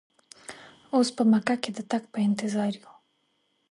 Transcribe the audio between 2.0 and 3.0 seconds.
په انتظار یو.